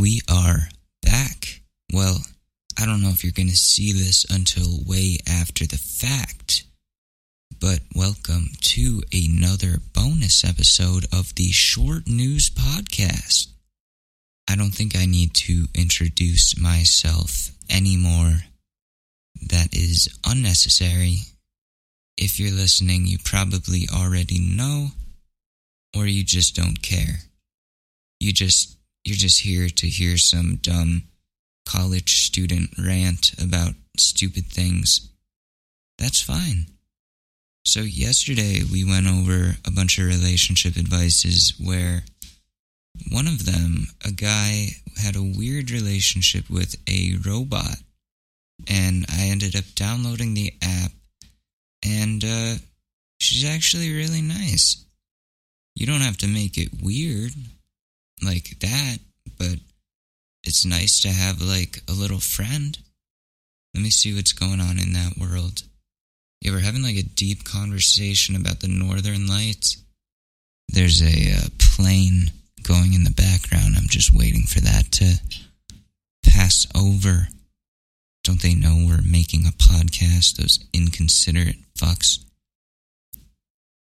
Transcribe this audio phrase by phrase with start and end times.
[0.00, 0.68] we are
[1.02, 1.62] back.
[1.92, 2.18] Well,
[2.78, 6.64] I don't know if you're going to see this until way after the fact,
[7.60, 13.48] but welcome to another bonus episode of the Short News Podcast.
[14.48, 18.42] I don't think I need to introduce myself anymore.
[19.48, 21.16] That is unnecessary.
[22.16, 24.88] If you're listening, you probably already know,
[25.96, 27.22] or you just don't care.
[28.20, 31.04] You just you're just here to hear some dumb
[31.66, 35.10] college student rant about stupid things.
[35.98, 36.66] That's fine.
[37.64, 42.04] So, yesterday we went over a bunch of relationship advices where
[43.10, 47.76] one of them, a guy had a weird relationship with a robot.
[48.68, 50.90] And I ended up downloading the app,
[51.84, 52.54] and uh,
[53.20, 54.84] she's actually really nice.
[55.76, 57.32] You don't have to make it weird
[58.22, 58.98] like that,
[59.38, 59.58] but
[60.44, 62.78] it's nice to have like a little friend.
[63.74, 65.62] Let me see what's going on in that world.
[66.40, 69.82] Yeah, we're having like a deep conversation about the northern lights.
[70.68, 72.30] There's a uh, plane
[72.62, 73.74] going in the background.
[73.76, 75.20] I'm just waiting for that to
[76.24, 77.28] pass over.
[78.24, 82.18] Don't they know we're making a podcast, those inconsiderate fucks?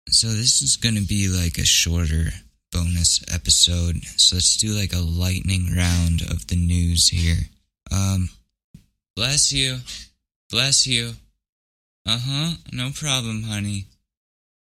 [0.09, 2.31] So, this is going to be like a shorter
[2.71, 4.05] bonus episode.
[4.17, 7.49] So, let's do like a lightning round of the news here.
[7.91, 8.31] Um,
[9.17, 9.79] bless you.
[10.51, 11.13] Bless you.
[12.07, 12.55] Uh huh.
[12.73, 13.87] No problem, honey.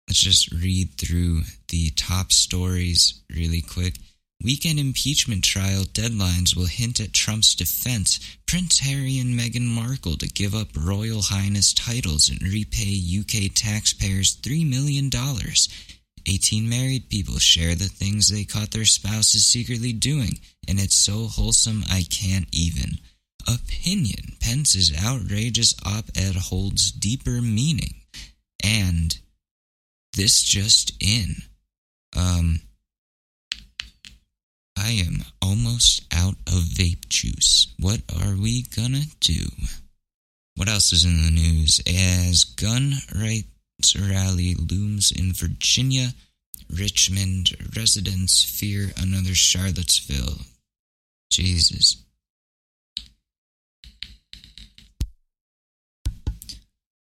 [0.08, 3.96] Let's just read through the top stories really quick.
[4.44, 8.18] Weekend impeachment trial deadlines will hint at Trump's defense.
[8.46, 14.36] Prince Harry and Meghan Markle to give up Royal Highness titles and repay UK taxpayers
[14.36, 15.10] $3 million.
[16.26, 21.26] 18 married people share the things they caught their spouses secretly doing, and it's so
[21.26, 22.98] wholesome I can't even.
[23.48, 27.94] Opinion Pence's outrageous op ed holds deeper meaning.
[28.62, 29.18] And
[30.14, 31.36] this just in.
[32.16, 32.60] Um,
[34.78, 37.74] I am almost out of vape juice.
[37.78, 39.46] What are we gonna do?
[40.56, 41.80] What else is in the news?
[41.86, 43.48] As gun rights
[43.96, 46.08] rally looms in Virginia,
[46.70, 50.38] Richmond residents fear another Charlottesville.
[51.30, 52.02] Jesus.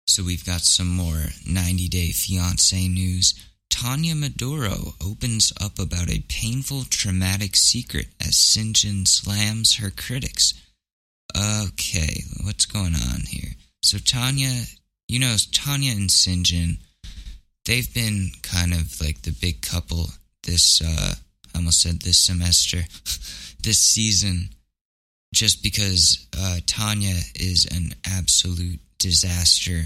[0.07, 3.33] So we've got some more 90 Day Fiancé news.
[3.69, 10.53] Tania Maduro opens up about a painful, traumatic secret as Syngin slams her critics.
[11.35, 13.51] Okay, what's going on here?
[13.83, 14.63] So Tania,
[15.07, 16.77] you know, Tania and Syngin,
[17.65, 20.07] they've been kind of like the big couple
[20.43, 21.13] this, uh,
[21.53, 22.77] I almost said this semester,
[23.63, 24.49] this season,
[25.33, 29.83] just because uh, Tania is an absolute disaster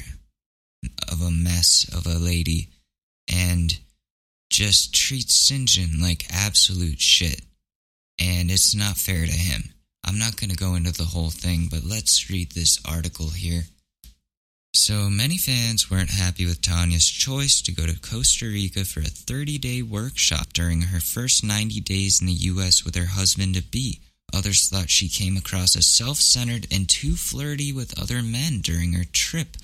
[1.11, 2.69] of a mess of a lady
[3.31, 3.77] and
[4.49, 7.41] just treats Syngin like absolute shit.
[8.19, 9.63] And it's not fair to him.
[10.03, 13.63] I'm not going to go into the whole thing, but let's read this article here.
[14.73, 19.03] So, many fans weren't happy with Tania's choice to go to Costa Rica for a
[19.03, 22.85] 30 day workshop during her first 90 days in the U.S.
[22.85, 23.99] with her husband to be.
[24.33, 28.93] Others thought she came across as self centered and too flirty with other men during
[28.93, 29.57] her trip.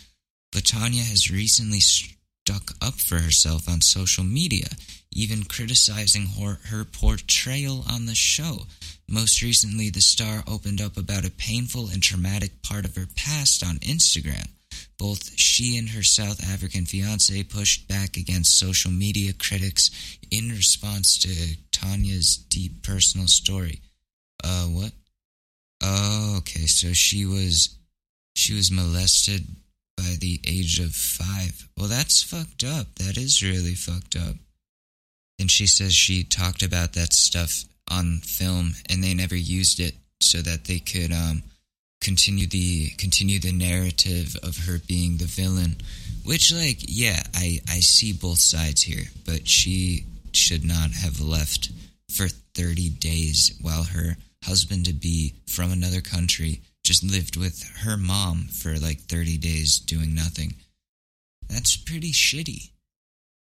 [0.52, 4.68] But Tania has recently stuck up for herself on social media,
[5.14, 8.68] even criticizing her, her portrayal on the show.
[9.08, 13.66] Most recently, the star opened up about a painful and traumatic part of her past
[13.66, 14.50] on Instagram.
[14.98, 19.92] Both she and her South African fiance pushed back against social media critics
[20.32, 23.82] in response to Tania's deep personal story.
[24.44, 24.92] Uh, what?
[25.84, 26.66] Oh, okay.
[26.66, 27.78] So she was
[28.36, 29.46] she was molested
[29.98, 31.68] by the age of five.
[31.78, 32.96] Well, that's fucked up.
[32.96, 34.36] That is really fucked up.
[35.40, 39.96] And she says she talked about that stuff on film, and they never used it
[40.22, 41.44] so that they could um,
[42.02, 45.78] continue the continue the narrative of her being the villain.
[46.24, 51.72] Which, like, yeah, I I see both sides here, but she should not have left
[52.12, 57.98] for thirty days while her husband to be from another country just lived with her
[57.98, 60.54] mom for like 30 days doing nothing.
[61.50, 62.70] That's pretty shitty.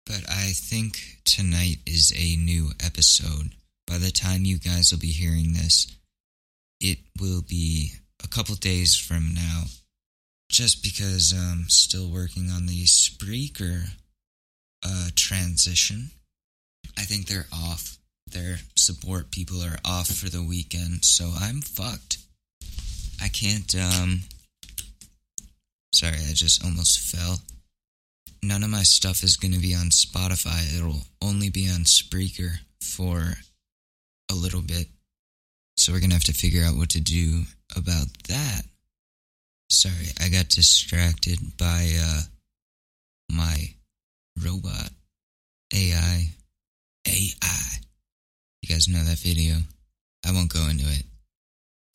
[0.05, 3.53] But I think tonight is a new episode.
[3.87, 5.87] By the time you guys will be hearing this,
[6.81, 9.65] it will be a couple days from now.
[10.51, 13.91] Just because I'm still working on the Spreaker
[14.85, 16.11] uh, transition.
[16.99, 17.99] I think they're off
[18.33, 22.19] their support people are off for the weekend, so I'm fucked.
[23.21, 24.21] I can't, um.
[25.93, 27.39] Sorry, I just almost fell.
[28.43, 30.75] None of my stuff is going to be on Spotify.
[30.75, 33.35] It'll only be on Spreaker for
[34.31, 34.87] a little bit.
[35.91, 37.43] We're going to have to figure out what to do
[37.77, 38.63] about that.
[39.71, 42.21] Sorry, I got distracted by uh
[43.31, 43.75] my
[44.45, 44.91] robot
[45.75, 46.27] AI
[47.09, 47.71] AI.
[48.63, 49.57] You guys know that video?
[50.27, 51.05] I won't go into it.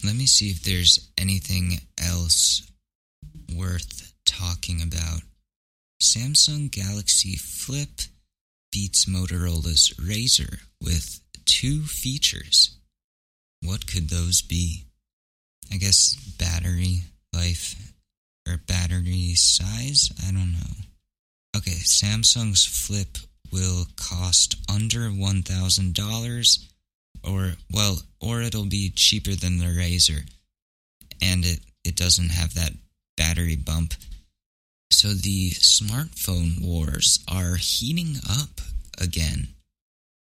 [0.03, 2.69] Let me see if there's anything else
[3.56, 5.21] worth talking about.
[6.01, 8.01] Samsung Galaxy Flip
[8.71, 12.77] beats Motorola's Razr with two features.
[13.62, 14.84] What could those be?
[15.72, 17.00] I guess battery
[17.34, 17.75] life
[18.48, 20.12] or battery size?
[20.28, 20.75] I don't know.
[21.57, 23.18] Okay, Samsung's Flip
[23.52, 26.66] will cost under $1,000
[27.24, 30.25] or well, or it'll be cheaper than the Razr
[31.22, 32.74] and it it doesn't have that
[33.16, 33.94] battery bump.
[34.92, 38.62] So the smartphone wars are heating up
[39.00, 39.50] again.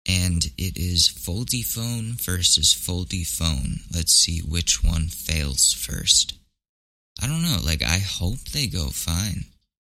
[0.09, 3.81] And it is foldy phone versus foldy phone.
[3.93, 6.35] Let's see which one fails first.
[7.21, 9.47] I don't know, like I hope they go fine.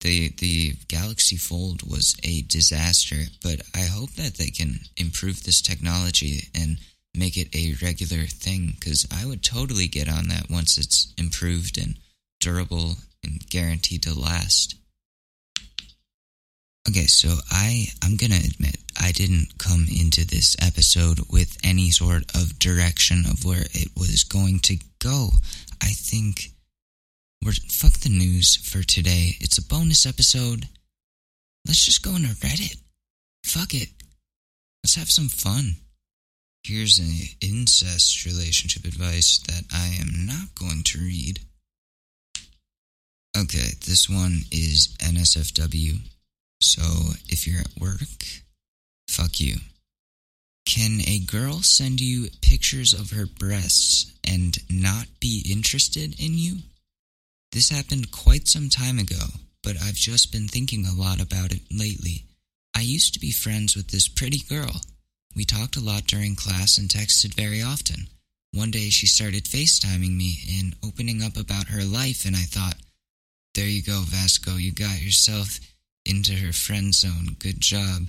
[0.01, 5.61] The the Galaxy Fold was a disaster, but I hope that they can improve this
[5.61, 6.77] technology and
[7.15, 11.79] make it a regular thing cuz I would totally get on that once it's improved
[11.79, 11.97] and
[12.39, 14.75] durable and guaranteed to last.
[16.89, 21.91] Okay, so I I'm going to admit I didn't come into this episode with any
[21.91, 25.29] sort of direction of where it was going to go.
[25.81, 26.51] I think
[27.43, 29.35] we're fuck the news for today.
[29.41, 30.69] It's a bonus episode.
[31.65, 32.77] Let's just go into Reddit.
[33.43, 33.89] Fuck it.
[34.81, 35.75] Let's have some fun.
[36.63, 37.11] Here's an
[37.41, 41.41] incest relationship advice that I am not going to read.
[43.37, 45.99] Okay, this one is NSFW.
[46.61, 46.81] So
[47.29, 48.43] if you're at work,
[49.09, 49.57] fuck you.
[50.65, 56.57] Can a girl send you pictures of her breasts and not be interested in you?
[57.51, 59.25] This happened quite some time ago,
[59.63, 62.25] but I've just been thinking a lot about it lately.
[62.75, 64.81] I used to be friends with this pretty girl.
[65.35, 68.07] We talked a lot during class and texted very often.
[68.53, 72.75] One day she started FaceTiming me and opening up about her life, and I thought,
[73.55, 75.59] there you go, Vasco, you got yourself
[76.07, 77.35] into her friend zone.
[77.39, 78.07] Good job.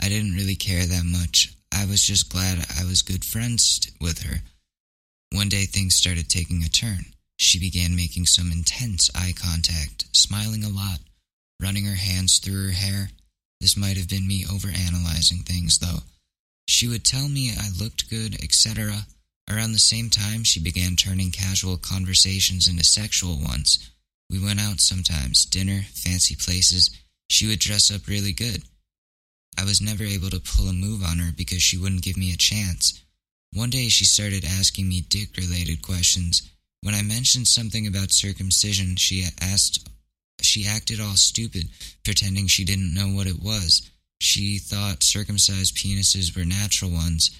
[0.00, 1.54] I didn't really care that much.
[1.72, 4.42] I was just glad I was good friends with her.
[5.32, 7.06] One day things started taking a turn.
[7.36, 10.98] She began making some intense eye contact, smiling a lot,
[11.60, 13.10] running her hands through her hair.
[13.60, 16.00] This might have been me overanalyzing things, though.
[16.66, 19.06] She would tell me I looked good, etc.
[19.50, 23.90] Around the same time, she began turning casual conversations into sexual ones.
[24.30, 26.90] We went out sometimes, dinner, fancy places.
[27.32, 28.62] She would dress up really good.
[29.56, 32.30] I was never able to pull a move on her because she wouldn't give me
[32.30, 33.02] a chance.
[33.54, 36.42] One day she started asking me dick related questions.
[36.82, 39.88] When I mentioned something about circumcision, she asked
[40.42, 41.70] she acted all stupid,
[42.04, 43.90] pretending she didn't know what it was.
[44.20, 47.30] She thought circumcised penises were natural ones.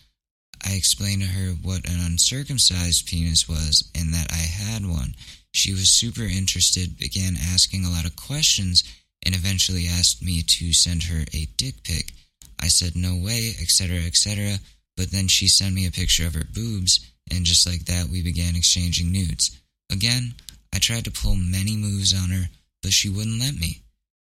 [0.65, 5.17] I explained to her what an uncircumcised penis was and that I had one.
[5.53, 8.85] She was super interested, began asking a lot of questions,
[9.25, 12.13] and eventually asked me to send her a dick pic.
[12.61, 14.59] I said no way, etc., etc.,
[14.97, 17.01] but then she sent me a picture of her boobs
[17.31, 19.59] and just like that, we began exchanging nudes.
[19.91, 20.35] Again,
[20.75, 22.45] I tried to pull many moves on her,
[22.83, 23.83] but she wouldn't let me.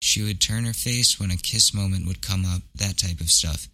[0.02, 3.30] She would turn her face when a kiss moment would come up, that type of
[3.30, 3.68] stuff.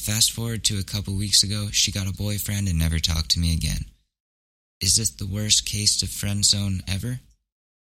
[0.00, 3.40] Fast forward to a couple weeks ago, she got a boyfriend and never talked to
[3.40, 3.84] me again.
[4.80, 7.20] Is this the worst case of friend zone ever?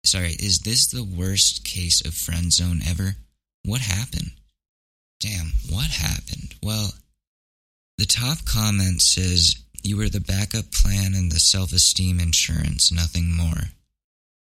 [0.06, 3.16] Sorry, is this the worst case of friend zone ever?
[3.64, 4.30] What happened?
[5.18, 6.54] Damn, what happened?
[6.62, 6.92] Well,
[7.98, 13.34] the top comment says you were the backup plan and the self esteem insurance, nothing
[13.34, 13.70] more.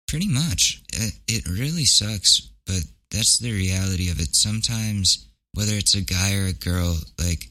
[0.06, 0.82] Pretty much.
[1.26, 4.36] It really sucks, but that's the reality of it.
[4.36, 7.48] Sometimes, whether it's a guy or a girl, like,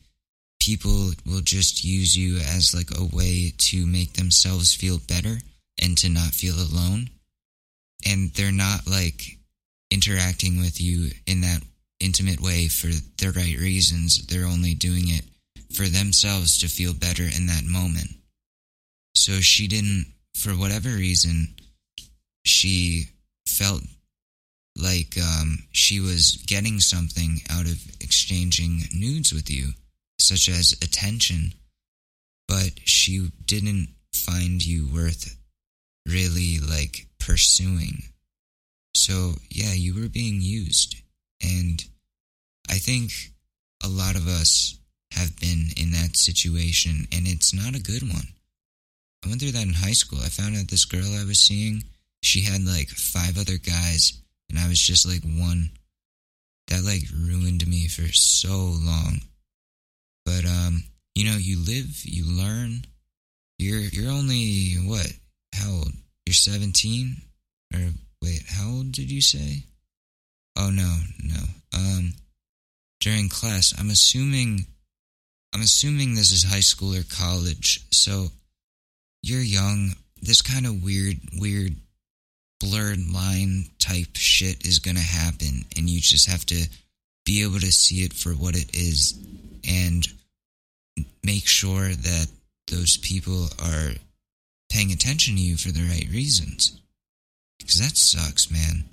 [0.62, 5.40] people will just use you as like a way to make themselves feel better
[5.82, 7.10] and to not feel alone.
[8.06, 9.38] And they're not like
[9.92, 11.62] interacting with you in that
[12.00, 14.26] intimate way for the right reasons.
[14.28, 15.26] They're only doing it
[15.74, 18.10] for themselves to feel better in that moment.
[19.16, 21.56] So she didn't, for whatever reason,
[22.46, 23.06] she
[23.48, 23.82] felt
[24.78, 29.74] like um, she was getting something out of exchanging nudes with you.
[30.20, 31.54] such as attention,
[32.48, 35.36] but she didn't find you worth
[36.06, 38.04] really like pursuing.
[38.96, 40.96] So, yeah, you were being used.
[41.42, 41.84] And
[42.70, 43.12] I think
[43.84, 44.78] a lot of us
[45.14, 48.28] have been in that situation, and it's not a good one.
[49.24, 50.20] I went through that in high school.
[50.20, 51.84] I found out this girl I was seeing,
[52.22, 55.72] she had like five other guys, and I was just like one.
[56.68, 59.22] That like ruined me for so long.
[60.26, 60.84] But um,
[61.16, 62.86] you know, you live, you learn.
[63.58, 65.12] You're you're only what?
[65.56, 65.94] How old?
[66.30, 67.24] You're 17?
[67.74, 67.80] Or
[68.22, 69.64] wait, how old did you say?
[70.56, 71.42] Oh no, no.
[71.74, 72.14] Um
[73.00, 74.68] during class, I'm assuming
[75.56, 77.84] I'm assuming this is high school or college.
[77.90, 78.28] So
[79.24, 79.96] you're young.
[80.22, 81.76] This kind of weird weird
[82.60, 86.70] blurred line type shit is going to happen and you just have to
[87.26, 89.18] be able to see it for what it is
[89.68, 90.06] and
[91.24, 92.28] make sure that
[92.68, 93.94] those people are
[94.70, 96.80] paying attention to you for the right reasons.
[97.58, 98.86] Because that sucks, man.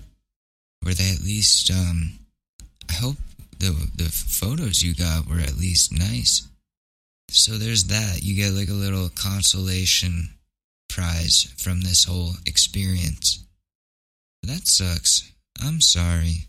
[0.85, 2.19] Were they at least, um,
[2.89, 3.17] I hope
[3.59, 6.47] the, the photos you got were at least nice.
[7.31, 8.23] So there's that.
[8.23, 10.31] You get like a little consolation
[10.89, 13.45] prize from this whole experience.
[14.43, 15.33] That sucks.
[15.63, 16.49] I'm sorry.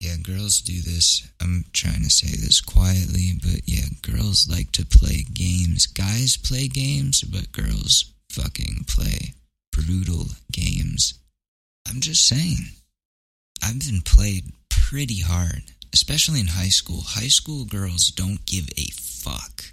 [0.00, 1.28] Yeah, girls do this.
[1.40, 5.86] I'm trying to say this quietly, but yeah, girls like to play games.
[5.86, 9.34] Guys play games, but girls fucking play
[9.72, 11.14] brutal games.
[11.88, 12.70] I'm just saying.
[13.62, 15.62] I've been played pretty hard,
[15.92, 17.02] especially in high school.
[17.02, 19.64] High school girls don't give a fuck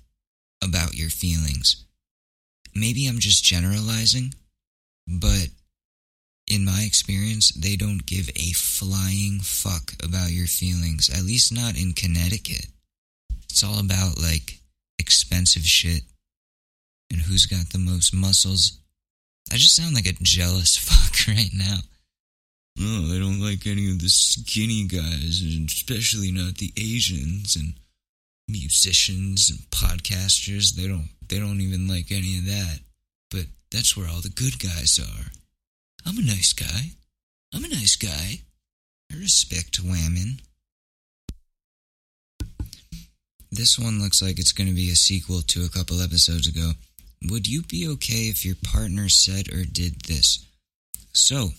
[0.62, 1.86] about your feelings.
[2.76, 4.34] Maybe I'm just generalizing,
[5.08, 5.48] but
[6.48, 11.80] in my experience, they don't give a flying fuck about your feelings, at least not
[11.80, 12.68] in Connecticut.
[13.50, 14.60] It's all about like
[15.00, 16.04] expensive shit
[17.12, 18.80] and who's got the most muscles.
[19.52, 21.78] I just sound like a jealous fuck right now.
[22.82, 27.74] Oh, I don't like any of the skinny guys, especially not the Asians and
[28.48, 30.76] musicians and podcasters.
[30.76, 32.80] They don't they don't even like any of that.
[33.32, 35.32] But that's where all the good guys are.
[36.06, 36.92] I'm a nice guy.
[37.54, 38.42] I'm a nice guy.
[39.12, 40.40] I respect women.
[43.52, 46.72] This one looks like it's going to be a sequel to a couple episodes ago.
[47.28, 50.46] Would you be okay if your partner said or did this?
[51.12, 51.50] So,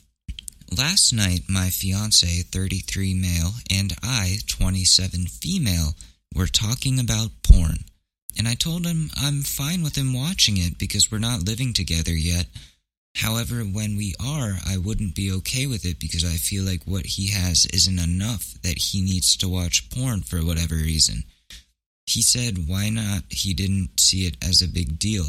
[0.76, 5.95] last night my fiance, 33 male, and I, 27 female,
[6.35, 7.85] were talking about porn.
[8.38, 12.14] And I told him I'm fine with him watching it because we're not living together
[12.14, 12.47] yet.
[13.17, 17.05] However, when we are, I wouldn't be okay with it because I feel like what
[17.05, 21.25] he has isn't enough, that he needs to watch porn for whatever reason.
[22.07, 23.25] He said, why not?
[23.29, 25.26] He didn't see it as a big deal.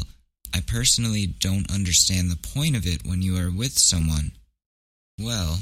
[0.54, 4.32] I personally don't understand the point of it when you are with someone.
[5.18, 5.58] Well,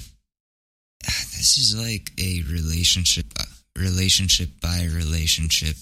[1.04, 3.44] this is like a relationship uh,
[3.76, 5.76] relationship by relationship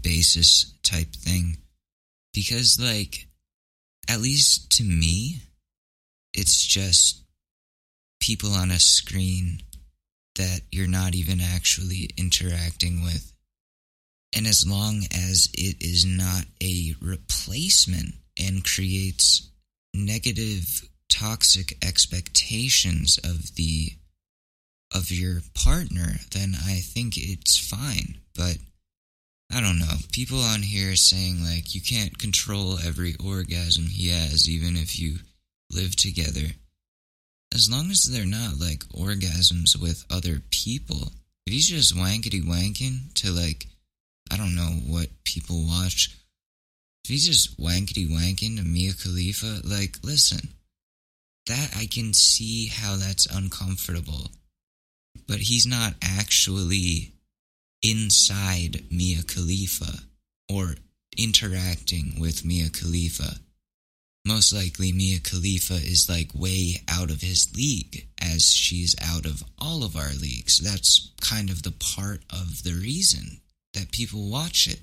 [0.00, 1.58] basis type thing
[2.32, 3.26] because like
[4.08, 5.40] at least to me
[6.32, 7.22] it's just
[8.20, 9.62] people on a screen
[10.36, 13.32] that you're not even actually interacting with
[14.34, 19.48] and as long as it is not a replacement and creates
[19.94, 23.92] negative toxic expectations of the
[24.94, 28.18] of your partner then i think it's fine.
[28.34, 28.58] But
[29.54, 29.96] i don't know.
[30.12, 35.18] People on here saying like you can't control every orgasm he has even if you
[35.70, 36.54] live together.
[37.54, 41.12] As long as they're not like orgasms with other people.
[41.46, 43.66] If he's just wankety wanking to like
[44.30, 46.16] i don't know what people watch
[47.04, 50.48] if he's just wankety wanking to Mia Khalifa, like, listen,
[51.46, 54.30] that I can see how that's uncomfortable.
[55.26, 57.12] But he's not actually
[57.82, 60.04] inside Mia Khalifa
[60.50, 60.76] or
[61.18, 63.36] interacting with Mia Khalifa.
[64.24, 69.42] Most likely, Mia Khalifa is like way out of his league, as she's out of
[69.58, 70.58] all of our leagues.
[70.58, 73.40] That's kind of the part of the reason
[73.74, 74.80] that people watch it.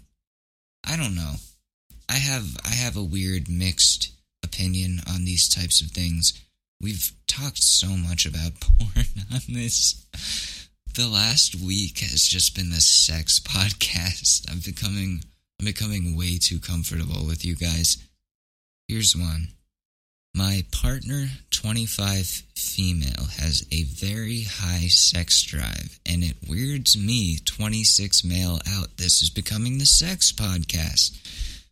[0.85, 1.35] I don't know.
[2.09, 4.11] I have I have a weird mixed
[4.43, 6.33] opinion on these types of things.
[6.81, 10.67] We've talked so much about porn on this.
[10.95, 14.51] The last week has just been the sex podcast.
[14.51, 15.21] I'm becoming
[15.59, 17.97] I'm becoming way too comfortable with you guys.
[18.87, 19.49] Here's one.
[20.35, 22.25] My partner, 25
[22.55, 28.97] female, has a very high sex drive, and it weirds me, 26 male, out.
[28.97, 31.17] This is becoming the sex podcast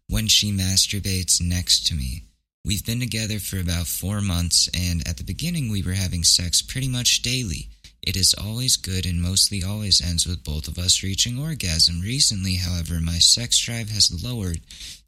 [0.09, 2.23] when she masturbates next to me.
[2.63, 6.61] We've been together for about four months, and at the beginning, we were having sex
[6.61, 7.69] pretty much daily.
[8.01, 12.01] It is always good and mostly always ends with both of us reaching orgasm.
[12.01, 14.61] Recently, however, my sex drive has lowered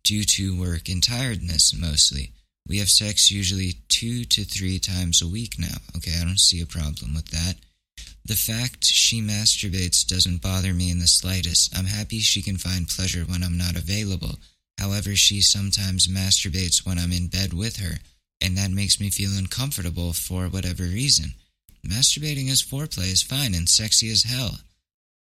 [0.04, 2.32] due to work and tiredness mostly.
[2.68, 5.78] We have sex usually two to three times a week now.
[5.96, 7.56] Okay, I don't see a problem with that.
[8.26, 11.76] The fact she masturbates doesn't bother me in the slightest.
[11.78, 14.36] I'm happy she can find pleasure when I'm not available.
[14.80, 18.00] However, she sometimes masturbates when I'm in bed with her,
[18.40, 21.34] and that makes me feel uncomfortable for whatever reason.
[21.86, 24.60] Masturbating as foreplay is fine and sexy as hell.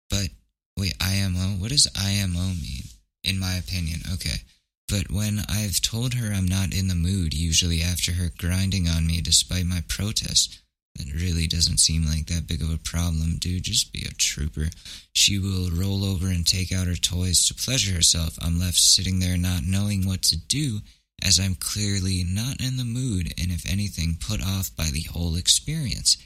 [0.09, 0.29] But,
[0.77, 1.55] wait, IMO?
[1.59, 2.83] What does IMO mean?
[3.23, 4.41] In my opinion, okay.
[4.89, 9.07] But when I've told her I'm not in the mood, usually after her grinding on
[9.07, 10.59] me despite my protest,
[10.97, 13.63] that really doesn't seem like that big of a problem, dude.
[13.63, 14.67] Just be a trooper.
[15.13, 18.37] She will roll over and take out her toys to pleasure herself.
[18.41, 20.79] I'm left sitting there not knowing what to do,
[21.23, 25.35] as I'm clearly not in the mood and, if anything, put off by the whole
[25.35, 26.17] experience.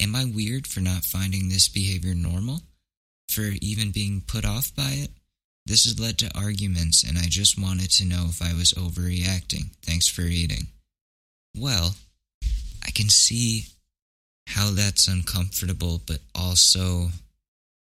[0.00, 2.60] Am I weird for not finding this behavior normal?
[3.28, 5.10] For even being put off by it?
[5.66, 9.70] This has led to arguments, and I just wanted to know if I was overreacting.
[9.82, 10.68] Thanks for reading.
[11.56, 11.94] Well,
[12.84, 13.66] I can see
[14.46, 17.08] how that's uncomfortable, but also,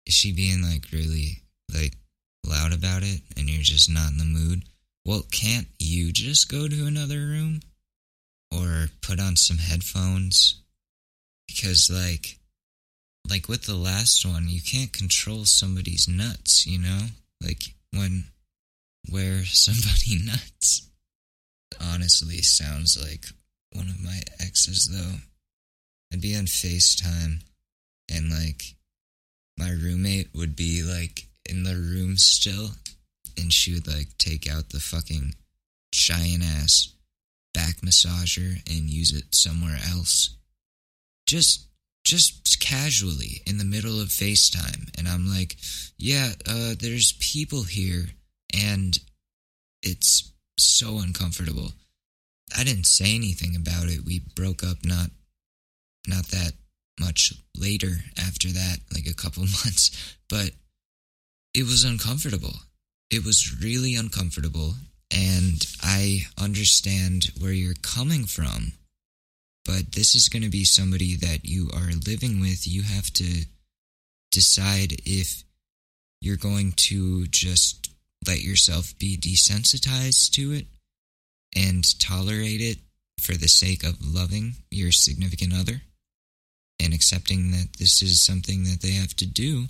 [0.06, 1.42] is she being like really
[1.74, 1.94] like
[2.46, 4.64] loud about it and you're just not in the mood?
[5.04, 7.60] Well, can't you just go to another room
[8.52, 10.62] or put on some headphones?
[11.46, 12.38] Because, like,
[13.30, 17.06] like with the last one, you can't control somebody's nuts, you know?
[17.42, 17.62] Like
[17.92, 18.24] when
[19.10, 20.90] where somebody nuts.
[21.80, 23.26] Honestly, sounds like
[23.72, 25.18] one of my exes though.
[26.12, 27.42] I'd be on FaceTime
[28.10, 28.62] and like
[29.58, 32.70] my roommate would be like in the room still
[33.36, 35.34] and she would like take out the fucking
[35.92, 36.94] giant ass
[37.54, 40.36] back massager and use it somewhere else.
[41.26, 41.68] Just
[42.04, 44.96] just casually in the middle of FaceTime.
[44.96, 45.56] And I'm like,
[45.98, 48.06] yeah, uh, there's people here
[48.54, 48.96] and
[49.82, 51.72] it's so uncomfortable.
[52.56, 54.04] I didn't say anything about it.
[54.04, 55.10] We broke up not
[56.06, 56.52] not that
[57.00, 60.50] much later after that, like a couple months, but
[61.54, 62.54] it was uncomfortable.
[63.10, 64.74] It was really uncomfortable
[65.14, 68.72] and I understand where you're coming from
[69.66, 72.68] but this is going to be somebody that you are living with.
[72.68, 73.44] You have to
[74.30, 75.42] decide if
[76.20, 77.90] you're going to just
[78.26, 80.66] let yourself be desensitized to it
[81.56, 82.78] and tolerate it
[83.20, 85.82] for the sake of loving your significant other
[86.82, 89.66] and accepting that this is something that they have to do,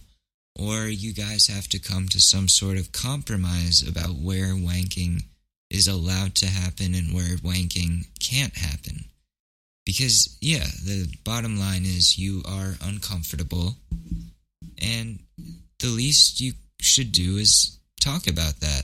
[0.59, 5.23] or you guys have to come to some sort of compromise about where wanking
[5.71, 9.05] is allowed to happen and where wanking can't happen.
[9.85, 13.77] Because, yeah, the bottom line is you are uncomfortable,
[14.83, 15.21] and
[15.79, 18.83] the least you should do is talk about that.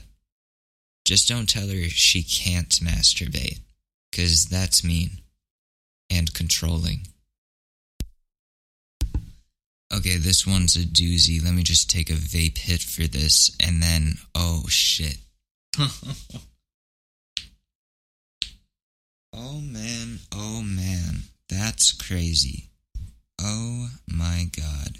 [1.05, 3.59] Just don't tell her she can't masturbate,
[4.11, 5.09] because that's mean
[6.09, 7.07] and controlling.
[9.93, 11.43] Okay, this one's a doozy.
[11.43, 15.17] Let me just take a vape hit for this, and then, oh shit.
[19.35, 22.69] Oh man, oh man, that's crazy.
[23.41, 24.99] Oh my god.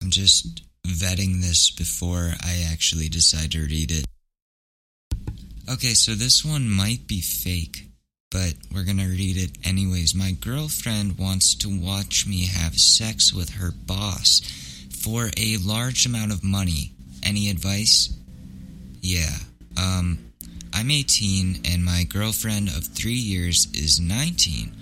[0.00, 4.06] I'm just vetting this before I actually decide to read it.
[5.68, 7.89] Okay, so this one might be fake,
[8.30, 10.14] but we're gonna read it anyways.
[10.14, 14.40] My girlfriend wants to watch me have sex with her boss
[15.02, 16.92] for a large amount of money.
[17.24, 18.16] Any advice?
[19.00, 19.36] Yeah.
[19.76, 20.18] Um,
[20.72, 24.72] I'm 18 and my girlfriend of three years is 19,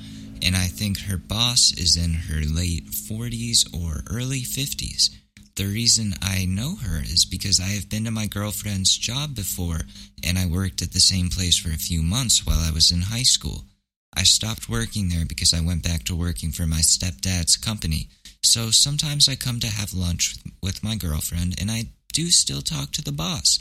[0.42, 5.10] and I think her boss is in her late 40s or early 50s.
[5.58, 9.80] The reason I know her is because I have been to my girlfriend's job before,
[10.22, 13.00] and I worked at the same place for a few months while I was in
[13.02, 13.64] high school.
[14.16, 18.08] I stopped working there because I went back to working for my stepdad's company.
[18.40, 22.92] So sometimes I come to have lunch with my girlfriend, and I do still talk
[22.92, 23.58] to the boss.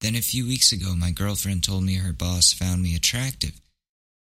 [0.00, 3.52] Then a few weeks ago, my girlfriend told me her boss found me attractive.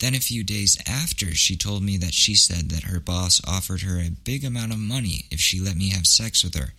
[0.02, 3.84] Then a few days after, she told me that she said that her boss offered
[3.84, 6.74] her a big amount of money if she let me have sex with her.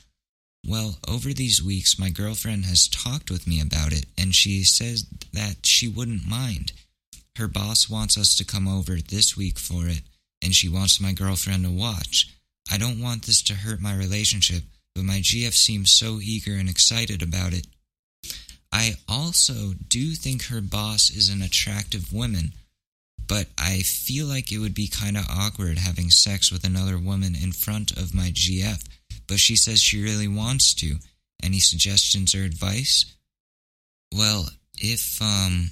[0.66, 5.06] Well, over these weeks, my girlfriend has talked with me about it, and she says
[5.32, 6.72] that she wouldn't mind.
[7.36, 10.02] her boss wants us to come over this week for it,
[10.42, 12.28] and she wants my girlfriend to watch.
[12.70, 14.62] I don't want this to hurt my relationship,
[14.94, 17.66] but my GF seems so eager and excited about it.
[18.72, 22.52] I also do think her boss is an attractive woman,
[23.26, 27.34] but I feel like it would be kind of awkward having sex with another woman
[27.34, 28.82] in front of my GF,
[29.26, 30.96] but she says she really wants to.
[31.42, 33.06] Any suggestions or advice?
[34.14, 35.70] Well, if um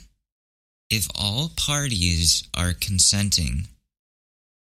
[0.90, 3.68] if all parties are consenting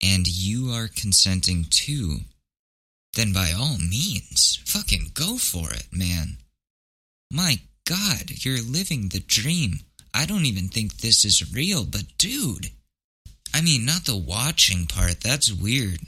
[0.02, 2.18] and you are consenting too,
[3.14, 6.38] then by all means, fucking go for it, man.
[7.30, 9.80] My God, you're living the dream.
[10.14, 12.70] I don't even think this is real, but dude.
[13.54, 16.00] I mean, not the watching part, that's weird.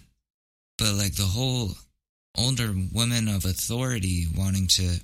[0.78, 1.72] But like the whole
[2.36, 5.00] older women of authority wanting to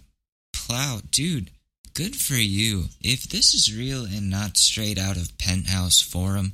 [0.52, 1.50] plow, dude,
[1.94, 2.84] good for you.
[3.00, 6.52] If this is real and not straight out of Penthouse Forum,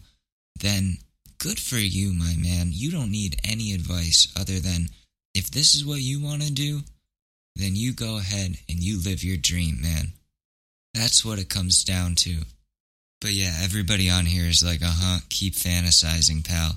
[0.61, 0.99] then
[1.39, 2.71] good for you, my man.
[2.73, 4.89] You don't need any advice other than
[5.35, 6.81] if this is what you want to do,
[7.57, 10.13] then you go ahead and you live your dream, man.
[10.95, 12.43] That's what it comes down to.
[13.21, 16.77] But yeah, everybody on here is like, uh huh, keep fantasizing, pal.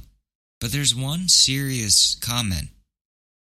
[0.59, 2.69] But there's one serious comment.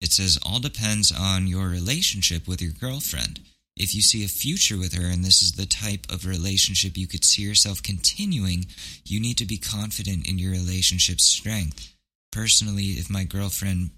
[0.03, 3.39] It says, all depends on your relationship with your girlfriend.
[3.77, 7.07] If you see a future with her and this is the type of relationship you
[7.07, 8.65] could see yourself continuing,
[9.05, 11.93] you need to be confident in your relationship's strength.
[12.33, 13.91] Personally, if my girlfriend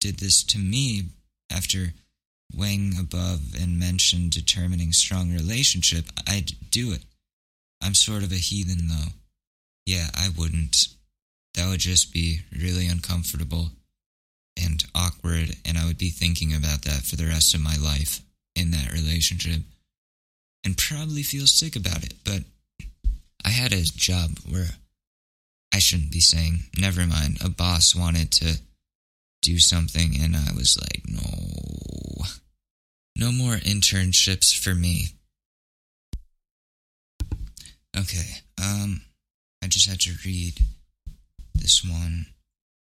[0.00, 1.06] did this to me
[1.50, 1.92] after
[2.54, 7.02] weighing above and mentioned determining strong relationship, I'd do it.
[7.82, 9.12] I'm sort of a heathen though.
[9.86, 10.86] Yeah, I wouldn't.
[11.54, 13.72] That would just be really uncomfortable
[14.62, 18.20] and awkward, and I would be thinking about that for the rest of my life
[18.54, 19.62] in that relationship
[20.64, 22.14] and probably feel sick about it.
[22.24, 22.42] But
[23.44, 24.70] I had a job where
[25.72, 28.60] I shouldn't be saying, never mind, a boss wanted to
[29.42, 32.24] do something, and I was like, no,
[33.16, 35.08] no more internships for me.
[37.96, 39.02] Okay, um,
[39.62, 40.58] I just had to read
[41.54, 42.26] this one.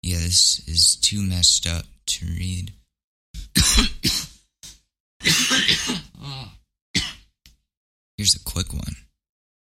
[0.02, 2.72] Yeah, this is too messed up to read.
[8.16, 8.96] Here's a quick one.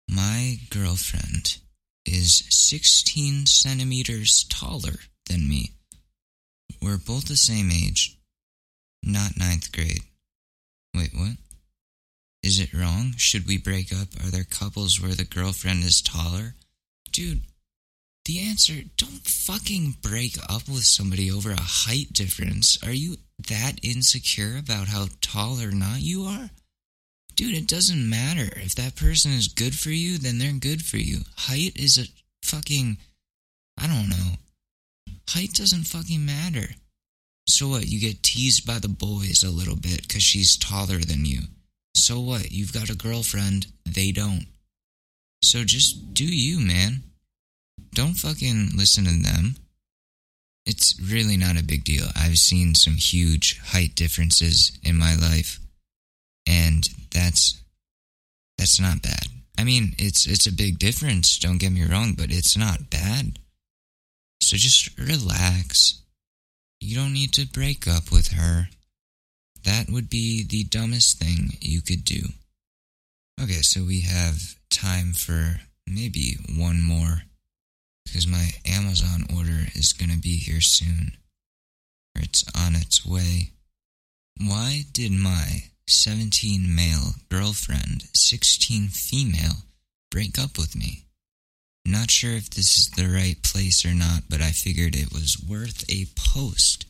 [0.10, 1.58] My girlfriend
[2.06, 5.72] is 16 centimeters taller than me.
[6.82, 8.18] We're both the same age,
[9.02, 10.04] not ninth grade.
[10.96, 11.38] Wait, what?
[12.44, 13.14] Is it wrong?
[13.18, 14.10] Should we break up?
[14.22, 16.56] Are there couples where the girlfriend is taller?
[17.12, 17.42] Dude,
[18.26, 22.78] the answer don't fucking break up with somebody over a height difference.
[22.84, 23.18] Are you
[23.50, 26.50] that insecure about how tall or not you are?
[27.36, 28.54] Dude, it doesn't matter.
[28.58, 31.20] If that person is good for you, then they're good for you.
[31.36, 32.06] Height is a
[32.46, 32.98] fucking.
[33.78, 34.38] I don't know.
[35.30, 36.76] Height doesn't fucking matter.
[37.48, 37.88] So what?
[37.88, 41.42] You get teased by the boys a little bit because she's taller than you.
[41.96, 42.52] So what?
[42.52, 44.46] You've got a girlfriend, they don't.
[45.42, 47.04] So just do you, man.
[47.94, 49.56] Don't fucking listen to them.
[50.66, 52.06] It's really not a big deal.
[52.16, 55.60] I've seen some huge height differences in my life,
[56.48, 57.62] and that's
[58.58, 59.28] that's not bad.
[59.58, 63.40] I mean, it's it's a big difference, don't get me wrong, but it's not bad.
[64.42, 66.02] So just relax.
[66.80, 68.70] You don't need to break up with her.
[69.64, 72.22] That would be the dumbest thing you could do.
[73.42, 77.24] Okay, so we have time for maybe one more
[78.06, 81.18] because my Amazon order is going to be here soon.
[82.16, 83.52] Or it's on its way.
[84.40, 89.66] Why did my 17 male girlfriend, 16 female,
[90.12, 91.06] break up with me?
[91.86, 95.42] Not sure if this is the right place or not, but I figured it was
[95.42, 96.86] worth a post.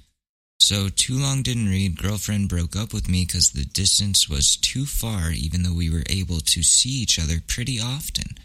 [0.60, 1.98] So, too long didn't read.
[1.98, 6.04] Girlfriend broke up with me because the distance was too far, even though we were
[6.10, 8.36] able to see each other pretty often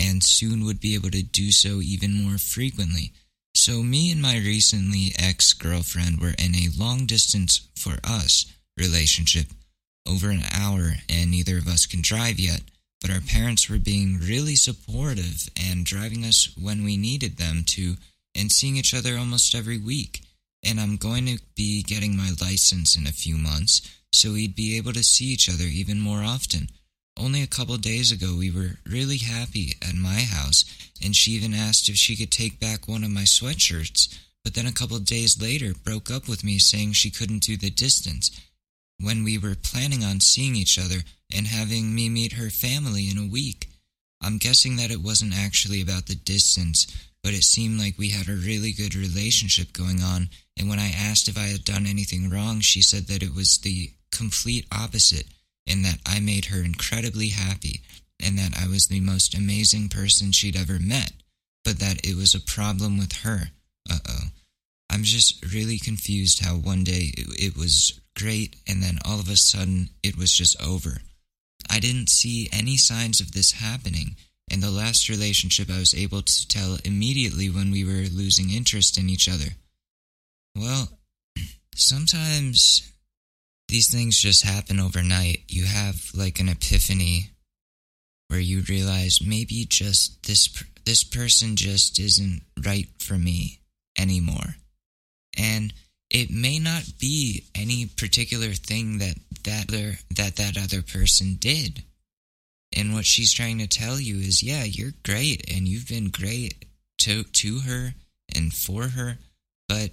[0.00, 3.12] and soon would be able to do so even more frequently.
[3.54, 8.46] So, me and my recently ex girlfriend were in a long distance for us
[8.78, 9.48] relationship
[10.08, 12.62] over an hour, and neither of us can drive yet.
[13.00, 17.96] But our parents were being really supportive and driving us when we needed them to,
[18.34, 20.22] and seeing each other almost every week.
[20.64, 23.80] And I'm going to be getting my license in a few months,
[24.12, 26.68] so we'd be able to see each other even more often.
[27.20, 30.64] Only a couple days ago, we were really happy at my house,
[31.04, 34.64] and she even asked if she could take back one of my sweatshirts, but then
[34.64, 38.30] a couple days later broke up with me saying she couldn't do the distance
[38.98, 41.00] when we were planning on seeing each other
[41.34, 43.68] and having me meet her family in a week.
[44.22, 46.86] I'm guessing that it wasn't actually about the distance,
[47.22, 50.30] but it seemed like we had a really good relationship going on.
[50.58, 53.58] And when I asked if I had done anything wrong, she said that it was
[53.58, 55.26] the complete opposite,
[55.66, 57.82] and that I made her incredibly happy,
[58.22, 61.12] and that I was the most amazing person she'd ever met,
[61.64, 63.50] but that it was a problem with her.
[63.90, 64.20] Uh oh.
[64.90, 69.28] I'm just really confused how one day it, it was great, and then all of
[69.28, 70.98] a sudden it was just over.
[71.70, 74.16] I didn't see any signs of this happening.
[74.50, 78.98] In the last relationship, I was able to tell immediately when we were losing interest
[78.98, 79.54] in each other.
[80.56, 80.88] Well,
[81.76, 82.90] sometimes
[83.70, 85.44] these things just happen overnight.
[85.48, 87.30] You have like an epiphany
[88.28, 90.48] where you realize maybe just this
[90.84, 93.60] this person just isn't right for me
[93.98, 94.56] anymore.
[95.38, 95.72] And
[96.10, 101.84] it may not be any particular thing that that other that that other person did.
[102.76, 106.66] And what she's trying to tell you is, yeah, you're great and you've been great
[106.98, 107.94] to to her
[108.34, 109.18] and for her,
[109.68, 109.90] but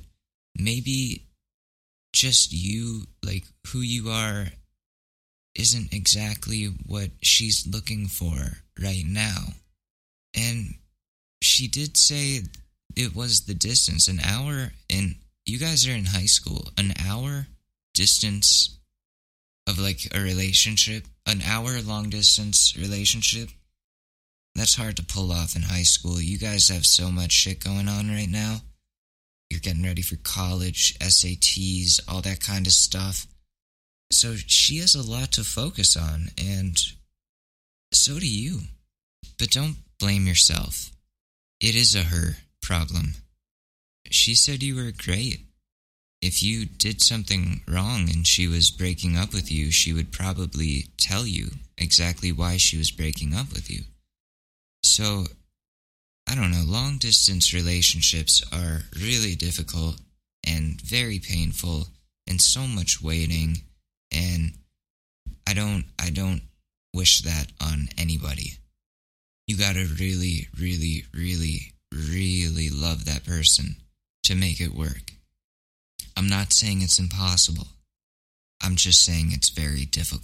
[0.55, 1.26] maybe
[2.17, 4.47] just you like who you are
[5.53, 9.53] isn't exactly what she's looking for right now.
[10.36, 10.75] And
[11.43, 12.41] she did say
[12.95, 17.45] it was the distance, an hour and you guys are in high school, an hour
[17.93, 18.80] distance
[19.67, 23.49] of like a relationship, an hour long distance relationship.
[24.56, 26.19] That's hard to pull off in high school.
[26.19, 28.62] You guys have so much shit going on right now.
[29.49, 33.27] You're getting ready for college, SATs, all that kind of stuff.
[34.12, 36.77] So she has a lot to focus on, and
[37.93, 38.62] so do you.
[39.38, 40.91] But don't blame yourself.
[41.60, 43.15] It is a her problem.
[44.10, 45.41] She said you were great.
[46.21, 50.88] If you did something wrong and she was breaking up with you, she would probably
[50.97, 53.83] tell you exactly why she was breaking up with you.
[54.83, 55.25] So,
[56.27, 59.99] I don't know, long distance relationships are really difficult
[60.45, 61.87] and very painful
[62.27, 63.61] and so much waiting
[64.11, 64.51] and
[65.47, 66.41] I don't I don't
[66.93, 68.53] wish that on anybody.
[69.47, 73.77] You got to really really really really love that person
[74.23, 75.13] to make it work.
[76.17, 77.67] I'm not saying it's impossible.
[78.61, 80.07] I'm just saying it's very difficult.